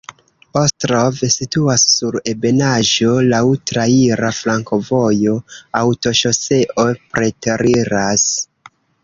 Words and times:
Ostrov 0.59 1.17
situas 1.33 1.83
sur 1.95 2.17
ebenaĵo, 2.33 3.11
laŭ 3.33 3.43
traira 3.73 4.33
flankovojo, 4.39 5.37
aŭtoŝoseo 5.83 6.89
preteriras. 7.13 8.27